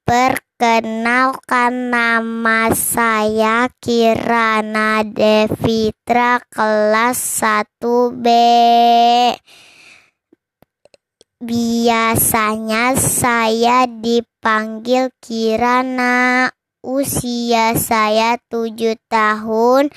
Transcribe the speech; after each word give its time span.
Perkenalkan 0.10 1.94
nama 1.94 2.74
saya 2.74 3.70
Kirana 3.78 5.06
Devitra 5.06 6.42
kelas 6.50 7.46
1B. 7.78 8.26
Biasanya 11.46 12.98
saya 12.98 13.86
dipanggil 13.86 15.14
Kirana. 15.22 16.50
Usia 16.84 17.80
saya 17.80 18.36
tujuh 18.52 19.00
tahun 19.08 19.88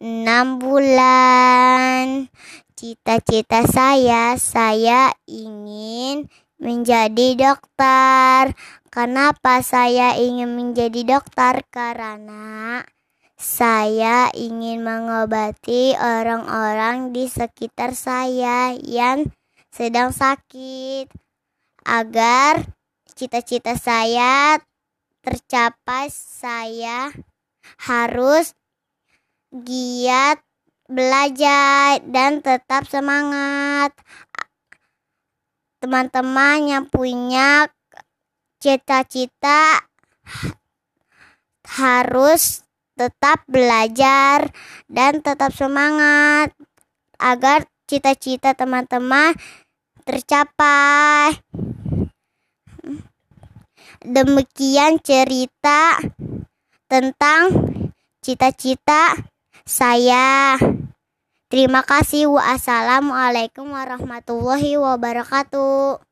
enam 0.00 0.56
bulan. 0.56 2.32
Cita-cita 2.72 3.68
saya, 3.68 4.40
saya 4.40 5.12
ingin 5.28 6.32
menjadi 6.56 7.36
dokter. 7.36 8.56
Kenapa 8.88 9.60
saya 9.60 10.16
ingin 10.16 10.56
menjadi 10.56 11.20
dokter? 11.20 11.60
Karena 11.68 12.88
saya 13.36 14.32
ingin 14.32 14.80
mengobati 14.80 15.92
orang-orang 16.00 17.12
di 17.12 17.28
sekitar 17.28 17.92
saya 17.92 18.72
yang 18.80 19.28
sedang 19.68 20.08
sakit 20.08 21.04
agar 21.84 22.64
cita-cita 23.12 23.76
saya 23.76 24.56
tercapai 25.20 26.08
saya 26.12 27.12
harus 27.88 28.56
giat 29.52 30.40
belajar 30.90 32.02
dan 32.06 32.42
tetap 32.42 32.86
semangat. 32.90 33.94
Teman-teman 35.80 36.58
yang 36.68 36.84
punya 36.90 37.70
cita-cita 38.60 39.80
harus 41.64 42.66
tetap 42.98 43.40
belajar 43.48 44.52
dan 44.92 45.24
tetap 45.24 45.56
semangat 45.56 46.52
agar 47.16 47.64
cita-cita 47.88 48.52
teman-teman 48.52 49.32
tercapai. 50.04 51.40
Demikian 54.00 54.96
cerita 55.04 56.00
tentang 56.88 57.52
cita-cita 58.24 59.12
saya. 59.68 60.56
Terima 61.52 61.84
kasih. 61.84 62.32
Wassalamualaikum 62.32 63.76
warahmatullahi 63.76 64.80
wabarakatuh. 64.80 66.00